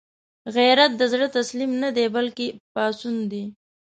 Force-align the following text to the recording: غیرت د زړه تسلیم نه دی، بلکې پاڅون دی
غیرت 0.55 0.91
د 0.97 1.01
زړه 1.11 1.27
تسلیم 1.37 1.71
نه 1.83 1.89
دی، 1.95 2.05
بلکې 2.15 2.45
پاڅون 2.73 3.15
دی 3.31 3.43